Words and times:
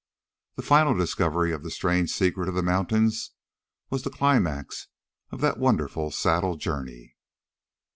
The 0.55 0.63
final 0.63 0.95
discovery 0.97 1.51
of 1.53 1.61
the 1.61 1.69
strange 1.69 2.09
secret 2.09 2.49
of 2.49 2.55
the 2.55 2.63
mountains 2.63 3.33
was 3.91 4.01
the 4.01 4.09
climax 4.09 4.87
of 5.29 5.41
that 5.41 5.59
wonderful 5.59 6.09
saddle 6.09 6.57
journey. 6.57 7.17